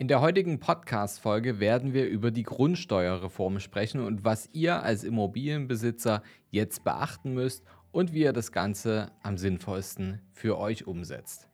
[0.00, 6.24] In der heutigen Podcast-Folge werden wir über die Grundsteuerreform sprechen und was ihr als Immobilienbesitzer
[6.50, 7.62] jetzt beachten müsst
[7.92, 11.48] und wie ihr das Ganze am sinnvollsten für euch umsetzt.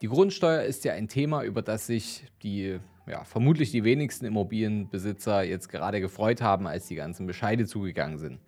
[0.00, 5.42] Die Grundsteuer ist ja ein Thema, über das sich die ja, vermutlich die wenigsten Immobilienbesitzer
[5.42, 8.40] jetzt gerade gefreut haben, als die ganzen Bescheide zugegangen sind.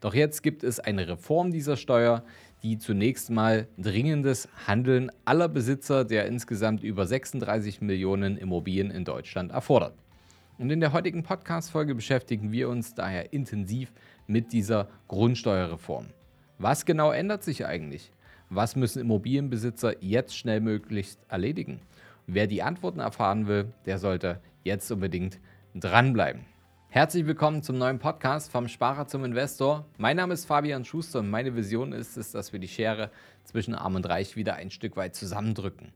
[0.00, 2.22] Doch jetzt gibt es eine Reform dieser Steuer,
[2.66, 9.52] die zunächst mal dringendes Handeln aller Besitzer der insgesamt über 36 Millionen Immobilien in Deutschland
[9.52, 9.94] erfordert.
[10.58, 13.92] Und in der heutigen Podcast-Folge beschäftigen wir uns daher intensiv
[14.26, 16.06] mit dieser Grundsteuerreform.
[16.58, 18.10] Was genau ändert sich eigentlich?
[18.50, 21.78] Was müssen Immobilienbesitzer jetzt schnellmöglichst erledigen?
[22.26, 25.38] Wer die Antworten erfahren will, der sollte jetzt unbedingt
[25.76, 26.40] dranbleiben.
[26.88, 29.84] Herzlich willkommen zum neuen Podcast vom Sparer zum Investor.
[29.98, 33.10] Mein Name ist Fabian Schuster und meine Vision ist es, dass wir die Schere
[33.44, 35.92] zwischen Arm und Reich wieder ein Stück weit zusammendrücken.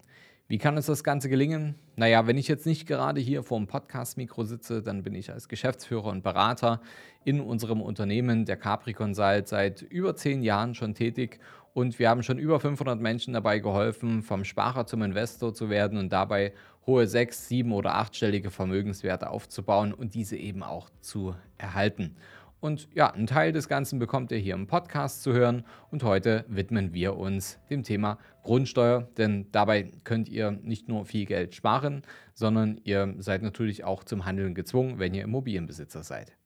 [0.48, 1.76] Wie kann uns das Ganze gelingen?
[1.94, 5.48] Naja, wenn ich jetzt nicht gerade hier vor dem Podcast-Mikro sitze, dann bin ich als
[5.48, 6.82] Geschäftsführer und Berater
[7.24, 11.38] in unserem Unternehmen, der Capri Consult, seit über zehn Jahren schon tätig
[11.74, 15.98] und wir haben schon über 500 Menschen dabei geholfen, vom Sparer zum Investor zu werden
[15.98, 16.52] und dabei
[16.86, 22.16] hohe sechs, sieben oder achtstellige Vermögenswerte aufzubauen und diese eben auch zu erhalten.
[22.60, 25.64] Und ja, ein Teil des Ganzen bekommt ihr hier im Podcast zu hören.
[25.90, 31.24] Und heute widmen wir uns dem Thema Grundsteuer, denn dabei könnt ihr nicht nur viel
[31.24, 32.02] Geld sparen,
[32.34, 36.36] sondern ihr seid natürlich auch zum Handeln gezwungen, wenn ihr Immobilienbesitzer seid.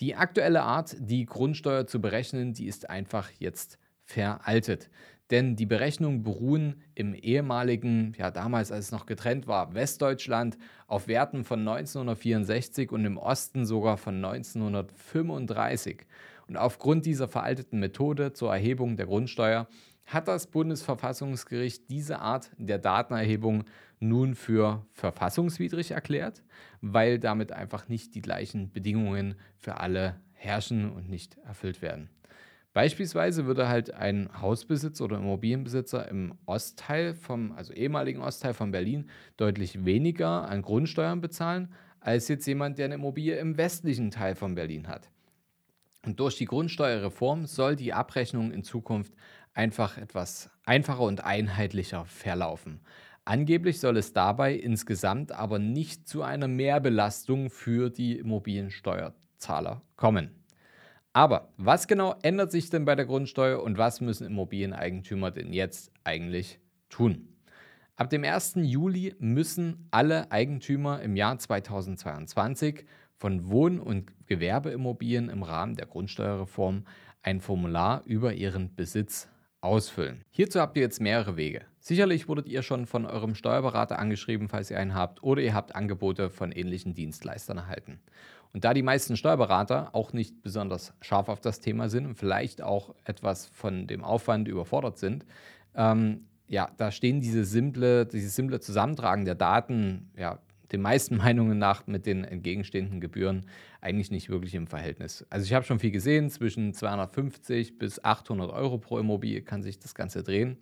[0.00, 4.90] Die aktuelle Art, die Grundsteuer zu berechnen, die ist einfach jetzt veraltet.
[5.30, 11.08] Denn die Berechnungen beruhen im ehemaligen, ja damals als es noch getrennt war, Westdeutschland auf
[11.08, 16.04] Werten von 1964 und im Osten sogar von 1935.
[16.48, 19.68] Und aufgrund dieser veralteten Methode zur Erhebung der Grundsteuer
[20.04, 23.64] hat das Bundesverfassungsgericht diese Art der Datenerhebung
[24.00, 26.42] nun für verfassungswidrig erklärt,
[26.80, 32.10] weil damit einfach nicht die gleichen Bedingungen für alle herrschen und nicht erfüllt werden.
[32.72, 39.10] Beispielsweise würde halt ein Hausbesitzer oder Immobilienbesitzer im Ostteil vom, also ehemaligen Ostteil von Berlin,
[39.36, 44.54] deutlich weniger an Grundsteuern bezahlen, als jetzt jemand, der eine Immobilie im westlichen Teil von
[44.54, 45.10] Berlin hat.
[46.04, 49.12] Und durch die Grundsteuerreform soll die Abrechnung in Zukunft
[49.52, 52.80] einfach etwas einfacher und einheitlicher verlaufen.
[53.24, 60.41] Angeblich soll es dabei insgesamt aber nicht zu einer Mehrbelastung für die Immobiliensteuerzahler kommen.
[61.12, 65.92] Aber was genau ändert sich denn bei der Grundsteuer und was müssen Immobilieneigentümer denn jetzt
[66.04, 66.58] eigentlich
[66.88, 67.28] tun?
[67.96, 68.54] Ab dem 1.
[68.56, 72.86] Juli müssen alle Eigentümer im Jahr 2022
[73.18, 76.84] von Wohn- und Gewerbeimmobilien im Rahmen der Grundsteuerreform
[77.22, 79.28] ein Formular über ihren Besitz
[79.60, 80.24] ausfüllen.
[80.30, 81.66] Hierzu habt ihr jetzt mehrere Wege.
[81.78, 85.74] Sicherlich wurdet ihr schon von eurem Steuerberater angeschrieben, falls ihr einen habt, oder ihr habt
[85.76, 88.00] Angebote von ähnlichen Dienstleistern erhalten.
[88.52, 92.62] Und da die meisten Steuerberater auch nicht besonders scharf auf das Thema sind und vielleicht
[92.62, 95.24] auch etwas von dem Aufwand überfordert sind,
[95.74, 100.38] ähm, ja, da stehen diese simple, dieses simple Zusammentragen der Daten, ja,
[100.72, 103.46] den meisten Meinungen nach mit den entgegenstehenden Gebühren
[103.80, 105.26] eigentlich nicht wirklich im Verhältnis.
[105.30, 109.78] Also ich habe schon viel gesehen, zwischen 250 bis 800 Euro pro Immobilie kann sich
[109.78, 110.58] das Ganze drehen.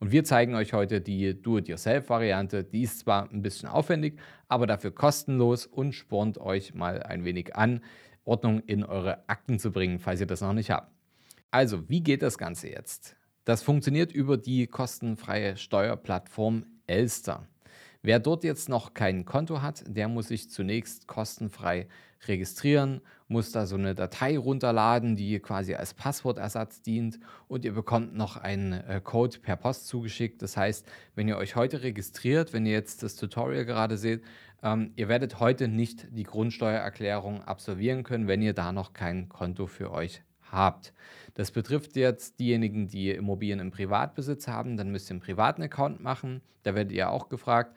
[0.00, 2.64] Und wir zeigen euch heute die Do-it-yourself-Variante.
[2.64, 7.54] Die ist zwar ein bisschen aufwendig, aber dafür kostenlos und spornt euch mal ein wenig
[7.56, 7.80] an,
[8.24, 10.92] Ordnung in eure Akten zu bringen, falls ihr das noch nicht habt.
[11.50, 13.16] Also, wie geht das Ganze jetzt?
[13.44, 17.46] Das funktioniert über die kostenfreie Steuerplattform Elster.
[18.04, 21.88] Wer dort jetzt noch kein Konto hat, der muss sich zunächst kostenfrei
[22.28, 28.14] registrieren, muss da so eine Datei runterladen, die quasi als Passwortersatz dient und ihr bekommt
[28.14, 30.42] noch einen äh, Code per Post zugeschickt.
[30.42, 34.22] Das heißt, wenn ihr euch heute registriert, wenn ihr jetzt das Tutorial gerade seht,
[34.62, 39.66] ähm, ihr werdet heute nicht die Grundsteuererklärung absolvieren können, wenn ihr da noch kein Konto
[39.66, 40.20] für euch
[40.52, 40.92] habt.
[41.32, 46.02] Das betrifft jetzt diejenigen, die Immobilien im Privatbesitz haben, dann müsst ihr einen privaten Account
[46.02, 46.42] machen.
[46.64, 47.74] Da werdet ihr auch gefragt.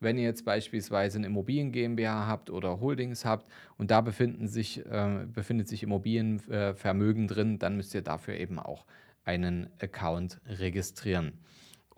[0.00, 4.84] Wenn ihr jetzt beispielsweise eine Immobilien GmbH habt oder Holdings habt und da befinden sich,
[4.86, 8.84] äh, befindet sich Immobilienvermögen äh, drin, dann müsst ihr dafür eben auch
[9.24, 11.32] einen Account registrieren.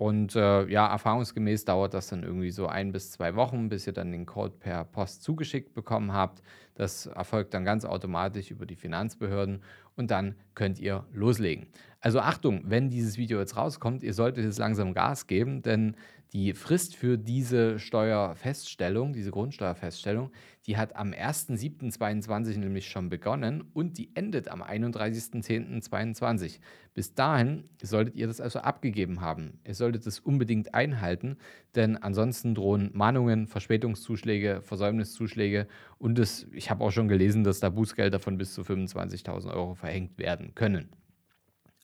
[0.00, 3.92] Und äh, ja, erfahrungsgemäß dauert das dann irgendwie so ein bis zwei Wochen, bis ihr
[3.92, 6.42] dann den Code per Post zugeschickt bekommen habt.
[6.74, 9.62] Das erfolgt dann ganz automatisch über die Finanzbehörden
[9.96, 11.66] und dann könnt ihr loslegen.
[12.00, 15.94] Also Achtung, wenn dieses Video jetzt rauskommt, ihr solltet jetzt langsam Gas geben, denn
[16.32, 20.30] Die Frist für diese Steuerfeststellung, diese Grundsteuerfeststellung,
[20.66, 26.60] die hat am 1.7.22 nämlich schon begonnen und die endet am 31.10.22.
[26.94, 29.58] Bis dahin solltet ihr das also abgegeben haben.
[29.66, 31.36] Ihr solltet es unbedingt einhalten,
[31.74, 35.66] denn ansonsten drohen Mahnungen, Verspätungszuschläge, Versäumniszuschläge
[35.98, 39.74] und es, ich habe auch schon gelesen, dass da Bußgelder von bis zu 25.000 Euro
[39.74, 40.90] verhängt werden können.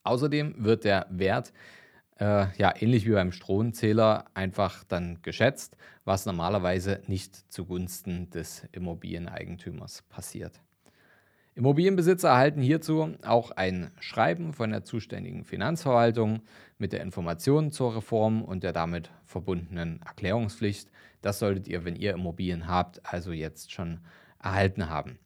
[0.05, 1.53] Außerdem wird der Wert
[2.19, 10.03] äh, ja, ähnlich wie beim Stromzähler einfach dann geschätzt, was normalerweise nicht zugunsten des Immobilieneigentümers
[10.03, 10.61] passiert.
[11.55, 16.43] Immobilienbesitzer erhalten hierzu auch ein Schreiben von der zuständigen Finanzverwaltung
[16.77, 20.91] mit der Information zur Reform und der damit verbundenen Erklärungspflicht.
[21.23, 24.01] Das solltet ihr, wenn ihr Immobilien habt, also jetzt schon
[24.43, 25.19] erhalten haben.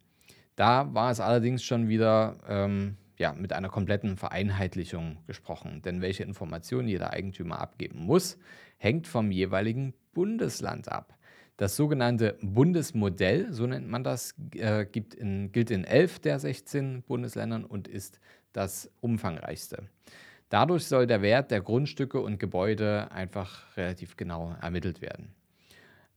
[0.54, 5.82] Da war es allerdings schon wieder ähm, ja, mit einer kompletten Vereinheitlichung gesprochen.
[5.82, 8.38] Denn welche Informationen jeder Eigentümer abgeben muss,
[8.78, 11.16] hängt vom jeweiligen Bundesland ab.
[11.58, 14.86] Das sogenannte Bundesmodell, so nennt man das, äh,
[15.18, 18.18] in, gilt in elf der 16 Bundesländern und ist
[18.54, 19.84] das umfangreichste.
[20.48, 25.34] Dadurch soll der Wert der Grundstücke und Gebäude einfach relativ genau ermittelt werden.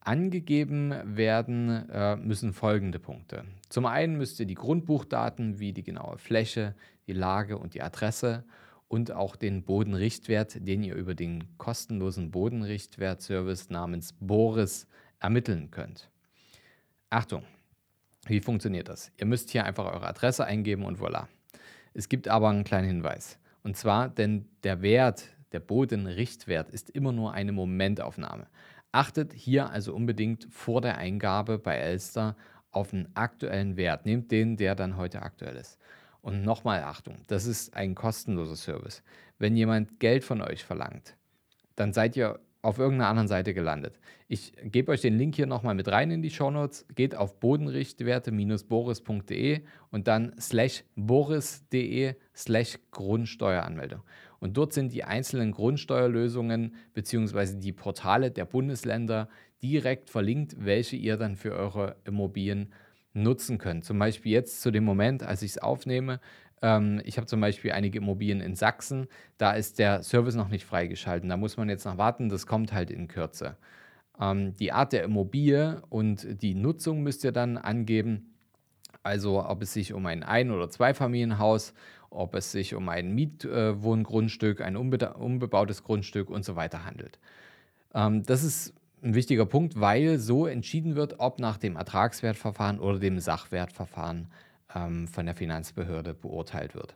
[0.05, 3.45] Angegeben werden äh, müssen folgende Punkte.
[3.69, 6.75] Zum einen müsst ihr die Grundbuchdaten wie die genaue Fläche,
[7.07, 8.43] die Lage und die Adresse
[8.89, 14.87] und auch den Bodenrichtwert, den ihr über den kostenlosen Bodenrichtwertservice namens Boris
[15.21, 16.09] ermitteln könnt.
[17.09, 17.43] Achtung,
[18.25, 19.09] wie funktioniert das?
[19.17, 21.27] Ihr müsst hier einfach eure Adresse eingeben und voilà.
[21.93, 23.39] Es gibt aber einen kleinen Hinweis.
[23.63, 28.47] Und zwar, denn der Wert, der Bodenrichtwert ist immer nur eine Momentaufnahme.
[28.91, 32.35] Achtet hier also unbedingt vor der Eingabe bei Elster
[32.71, 34.05] auf einen aktuellen Wert.
[34.05, 35.79] Nehmt den, der dann heute aktuell ist.
[36.21, 39.03] Und nochmal Achtung, das ist ein kostenloser Service.
[39.39, 41.15] Wenn jemand Geld von euch verlangt,
[41.75, 43.99] dann seid ihr auf irgendeiner anderen Seite gelandet.
[44.27, 46.85] Ich gebe euch den Link hier nochmal mit rein in die Shownotes.
[46.95, 49.61] Geht auf bodenrichtwerte-boris.de
[49.91, 54.01] und dann slash boris.de slash Grundsteueranmeldung.
[54.39, 57.59] Und dort sind die einzelnen Grundsteuerlösungen bzw.
[57.59, 59.27] die Portale der Bundesländer
[59.61, 62.71] direkt verlinkt, welche ihr dann für eure Immobilien
[63.13, 63.83] nutzen könnt.
[63.85, 66.21] Zum Beispiel jetzt zu dem Moment, als ich es aufnehme.
[66.63, 69.07] Ähm, ich habe zum Beispiel einige Immobilien in Sachsen.
[69.37, 71.29] Da ist der Service noch nicht freigeschalten.
[71.29, 72.29] Da muss man jetzt noch warten.
[72.29, 73.57] Das kommt halt in Kürze.
[74.19, 78.33] Ähm, die Art der Immobilie und die Nutzung müsst ihr dann angeben.
[79.03, 81.73] Also ob es sich um ein Ein- oder Zweifamilienhaus,
[82.09, 87.19] ob es sich um ein Mietwohngrundstück, ein unbe unbebautes Grundstück und so weiter handelt.
[87.93, 88.73] Ähm, das ist
[89.03, 94.29] ein wichtiger Punkt, weil so entschieden wird, ob nach dem Ertragswertverfahren oder dem Sachwertverfahren
[94.75, 96.95] ähm, von der Finanzbehörde beurteilt wird.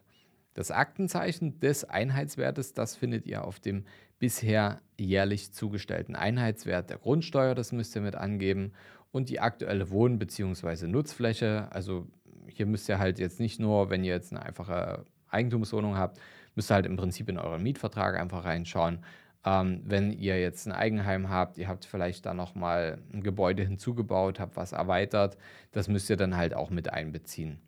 [0.54, 3.86] Das Aktenzeichen des Einheitswertes, das findet ihr auf dem
[4.18, 8.74] bisher jährlich zugestellten Einheitswert der Grundsteuer, das müsst ihr mit angeben,
[9.12, 10.88] und die aktuelle Wohn- bzw.
[10.88, 11.68] Nutzfläche.
[11.72, 12.08] Also
[12.48, 16.20] hier müsst ihr halt jetzt nicht nur, wenn ihr jetzt eine einfache Eigentumswohnung habt,
[16.56, 19.00] müsst ihr halt im Prinzip in euren Mietvertrag einfach reinschauen,
[19.46, 24.40] ähm, wenn ihr jetzt ein Eigenheim habt, ihr habt vielleicht da nochmal ein Gebäude hinzugebaut,
[24.40, 25.38] habt was erweitert,
[25.72, 27.60] das müsst ihr dann halt auch mit einbeziehen.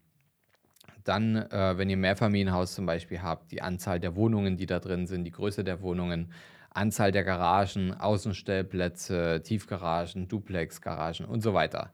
[1.03, 5.07] Dann, äh, wenn ihr Mehrfamilienhaus zum Beispiel habt, die Anzahl der Wohnungen, die da drin
[5.07, 6.31] sind, die Größe der Wohnungen,
[6.71, 11.91] Anzahl der Garagen, Außenstellplätze, Tiefgaragen, Duplex-Garagen und so weiter.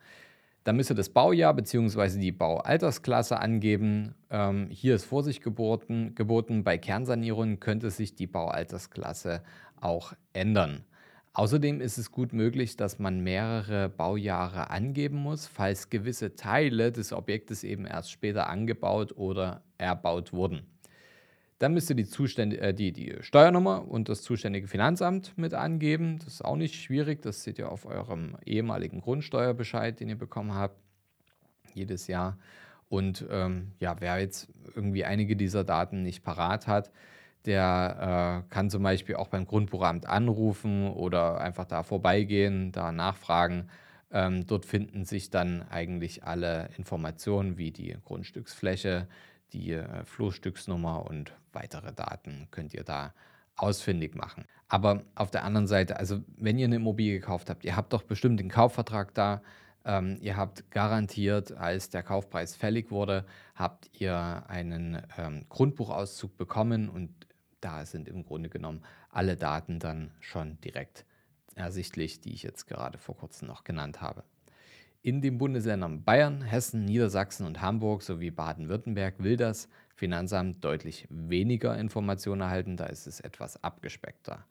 [0.66, 2.20] Dann müsst ihr das Baujahr bzw.
[2.20, 4.16] die Baualtersklasse angeben.
[4.32, 6.64] Ähm, hier ist Vorsicht geboten, geboten.
[6.64, 9.44] Bei Kernsanierungen könnte sich die Baualtersklasse
[9.80, 10.84] auch ändern.
[11.34, 17.14] Außerdem ist es gut möglich, dass man mehrere Baujahre angeben muss, falls gewisse Teile des
[17.14, 20.66] Objektes eben erst später angebaut oder erbaut wurden.
[21.60, 26.20] Dann müsst ihr die, Zuständ äh, die, die Steuernummer und das zuständige Finanzamt mit angeben.
[26.20, 27.22] Das ist auch nicht schwierig.
[27.22, 30.78] Das seht ihr auf eurem ehemaligen Grundsteuerbescheid, den ihr bekommen habt,
[31.74, 32.38] jedes Jahr.
[32.90, 36.92] Und ähm, ja, wer jetzt irgendwie einige dieser Daten nicht parat hat,
[37.46, 43.70] der äh, kann zum Beispiel auch beim Grundbuchamt anrufen oder einfach da vorbeigehen, da nachfragen.
[44.12, 49.08] Ähm, dort finden sich dann eigentlich alle Informationen wie die Grundstücksfläche,
[49.54, 53.14] die äh, Flurstücksnummer und weitere Daten könnt ihr da
[53.56, 54.46] ausfindig machen.
[54.68, 58.04] Aber auf der anderen Seite, also wenn ihr eine Immobilie gekauft habt, ihr habt doch
[58.04, 59.42] bestimmt den Kaufvertrag da,
[59.86, 66.90] ähm, ihr habt garantiert, als der Kaufpreis fällig wurde, habt ihr einen ähm, Grundbuchauszug bekommen
[66.90, 67.14] und
[67.62, 71.06] da sind im Grunde genommen alle Daten dann schon direkt
[71.56, 74.24] ersichtlich, die ich jetzt gerade vor kurzem noch genannt habe.
[75.06, 81.78] In den Bundesländern Bayern, Hessen, Niedersachsen und Hamburg sowie Baden-Württemberg will das Finanzamt deutlich weniger
[81.78, 84.48] Informationen erhalten, da ist es etwas abgespeckter.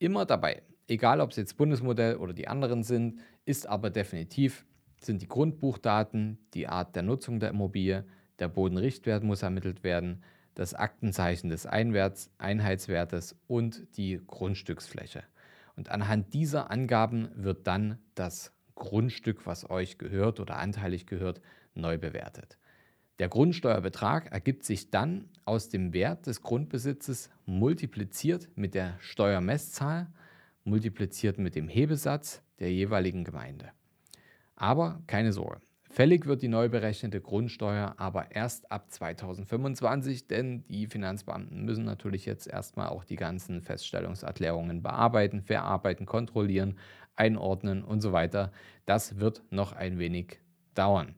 [0.00, 4.66] Immer dabei, egal ob es jetzt Bundesmodell oder die anderen sind, ist aber definitiv,
[5.00, 8.04] sind die Grundbuchdaten, die Art der Nutzung der Immobilie,
[8.40, 10.24] der Bodenrichtwert muss ermittelt werden,
[10.54, 15.22] das Aktenzeichen des Einwerts, Einheitswertes und die Grundstücksfläche.
[15.76, 21.40] Und anhand dieser Angaben wird dann das Grundstück, was euch gehört oder anteilig gehört,
[21.74, 22.58] neu bewertet.
[23.18, 30.08] Der Grundsteuerbetrag ergibt sich dann aus dem Wert des Grundbesitzes multipliziert mit der Steuermesszahl,
[30.64, 33.70] multipliziert mit dem Hebesatz der jeweiligen Gemeinde.
[34.54, 40.86] Aber keine Sorge, fällig wird die neu berechnete Grundsteuer aber erst ab 2025, denn die
[40.86, 46.76] Finanzbeamten müssen natürlich jetzt erstmal auch die ganzen Feststellungserklärungen bearbeiten, verarbeiten, kontrollieren,
[47.16, 48.52] einordnen und so weiter.
[48.84, 50.38] Das wird noch ein wenig
[50.74, 51.16] dauern.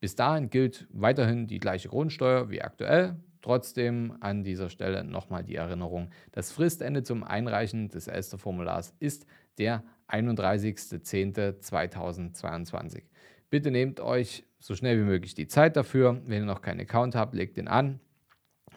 [0.00, 3.16] Bis dahin gilt weiterhin die gleiche Grundsteuer wie aktuell.
[3.42, 9.26] Trotzdem an dieser Stelle nochmal die Erinnerung, das Fristende zum Einreichen des Elster-Formulars ist
[9.58, 13.02] der 31.10.2022.
[13.48, 16.20] Bitte nehmt euch so schnell wie möglich die Zeit dafür.
[16.26, 18.00] Wenn ihr noch keinen Account habt, legt den an.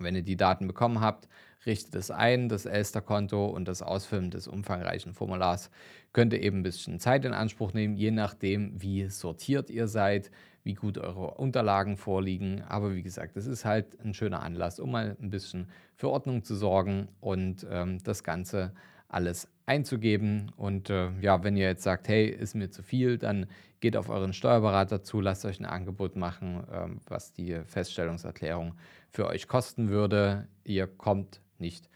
[0.04, 1.28] Wenn ihr die Daten bekommen habt,
[1.66, 5.70] richtet es ein, das Elster-Konto und das Ausfüllen des umfangreichen Formulars
[6.12, 10.30] könnte eben ein bisschen Zeit in Anspruch nehmen, je nachdem, wie sortiert ihr seid,
[10.64, 12.64] wie gut eure Unterlagen vorliegen.
[12.68, 16.44] Aber wie gesagt, es ist halt ein schöner Anlass, um mal ein bisschen für Ordnung
[16.44, 18.74] zu sorgen und ähm, das Ganze
[19.10, 20.52] alles einzugeben.
[20.58, 23.48] Und äh, ja, wenn ihr jetzt sagt, hey, ist mir zu viel, dann
[23.80, 28.76] geht auf euren Steuerberater zu, lasst euch ein Angebot machen, ähm, was die Feststellungserklärung
[29.10, 30.48] für euch kosten würde.
[30.64, 31.90] Ihr kommt nicht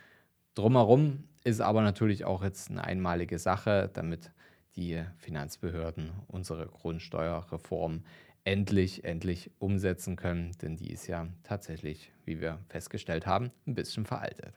[0.54, 4.32] drumherum, ist aber natürlich auch jetzt eine einmalige Sache, damit
[4.76, 8.04] die Finanzbehörden unsere Grundsteuerreform
[8.44, 14.06] endlich, endlich umsetzen können, denn die ist ja tatsächlich, wie wir festgestellt haben, ein bisschen
[14.06, 14.54] veraltet.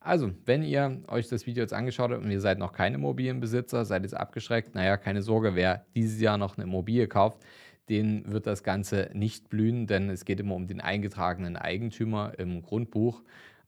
[0.00, 3.84] Also, wenn ihr euch das Video jetzt angeschaut habt und ihr seid noch keine Immobilienbesitzer,
[3.84, 7.42] seid jetzt abgeschreckt, naja, keine Sorge, wer dieses Jahr noch eine Immobilie kauft,
[7.88, 12.62] den wird das Ganze nicht blühen, denn es geht immer um den eingetragenen Eigentümer im
[12.62, 13.22] Grundbuch.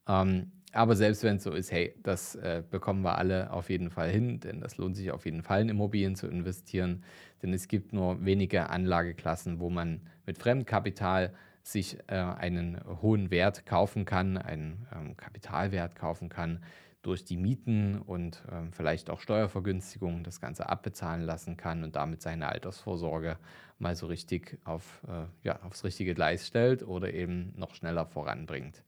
[0.06, 3.90] Ähm, aber selbst wenn es so ist, hey, das äh, bekommen wir alle auf jeden
[3.90, 7.02] Fall hin, denn das lohnt sich auf jeden Fall in Immobilien zu investieren,
[7.42, 11.32] denn es gibt nur wenige Anlageklassen, wo man mit Fremdkapital
[11.72, 16.60] sich äh, einen hohen Wert kaufen kann, einen ähm, Kapitalwert kaufen kann,
[17.02, 22.20] durch die Mieten und ähm, vielleicht auch Steuervergünstigungen das Ganze abbezahlen lassen kann und damit
[22.20, 23.38] seine Altersvorsorge
[23.78, 28.82] mal so richtig auf, äh, ja, aufs richtige Gleis stellt oder eben noch schneller voranbringt.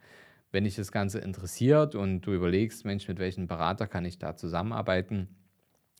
[0.51, 4.37] Wenn dich das Ganze interessiert und du überlegst, Mensch, mit welchem Berater kann ich da
[4.37, 5.29] zusammenarbeiten,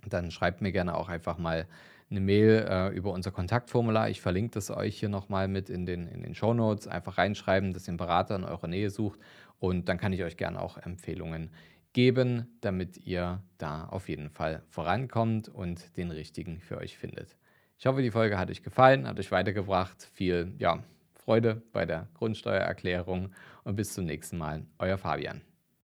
[0.07, 1.67] dann schreibt mir gerne auch einfach mal
[2.13, 4.09] eine Mail äh, über unser Kontaktformular.
[4.09, 6.87] Ich verlinke das euch hier nochmal mit in den, in den Show Notes.
[6.87, 9.19] Einfach reinschreiben, dass ihr einen Berater in eurer Nähe sucht
[9.59, 11.51] und dann kann ich euch gerne auch Empfehlungen
[11.93, 17.37] geben, damit ihr da auf jeden Fall vorankommt und den richtigen für euch findet.
[17.79, 20.09] Ich hoffe, die Folge hat euch gefallen, hat euch weitergebracht.
[20.13, 20.83] Viel ja,
[21.15, 23.33] Freude bei der Grundsteuererklärung
[23.65, 24.65] und bis zum nächsten Mal.
[24.79, 25.52] Euer Fabian.